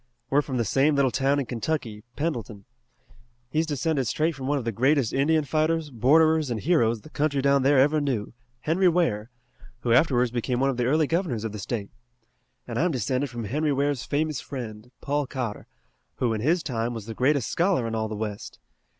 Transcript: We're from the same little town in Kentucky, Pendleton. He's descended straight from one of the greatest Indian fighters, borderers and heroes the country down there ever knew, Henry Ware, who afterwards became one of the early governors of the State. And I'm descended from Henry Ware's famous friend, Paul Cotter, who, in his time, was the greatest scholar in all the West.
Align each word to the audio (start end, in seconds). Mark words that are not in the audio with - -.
We're 0.31 0.41
from 0.41 0.57
the 0.57 0.65
same 0.65 0.95
little 0.95 1.11
town 1.11 1.39
in 1.39 1.45
Kentucky, 1.45 2.03
Pendleton. 2.15 2.65
He's 3.51 3.67
descended 3.67 4.07
straight 4.07 4.33
from 4.33 4.47
one 4.47 4.57
of 4.57 4.65
the 4.65 4.71
greatest 4.71 5.13
Indian 5.13 5.43
fighters, 5.43 5.91
borderers 5.91 6.49
and 6.49 6.59
heroes 6.59 7.01
the 7.01 7.11
country 7.11 7.39
down 7.39 7.61
there 7.61 7.77
ever 7.77 8.01
knew, 8.01 8.33
Henry 8.61 8.89
Ware, 8.89 9.29
who 9.81 9.93
afterwards 9.93 10.31
became 10.31 10.59
one 10.59 10.71
of 10.71 10.77
the 10.77 10.85
early 10.87 11.05
governors 11.05 11.43
of 11.43 11.51
the 11.51 11.59
State. 11.59 11.91
And 12.67 12.79
I'm 12.79 12.89
descended 12.89 13.29
from 13.29 13.43
Henry 13.43 13.71
Ware's 13.71 14.03
famous 14.03 14.41
friend, 14.41 14.89
Paul 15.01 15.27
Cotter, 15.27 15.67
who, 16.15 16.33
in 16.33 16.41
his 16.41 16.63
time, 16.63 16.95
was 16.95 17.05
the 17.05 17.13
greatest 17.13 17.51
scholar 17.51 17.85
in 17.87 17.93
all 17.93 18.07
the 18.07 18.15
West. 18.15 18.57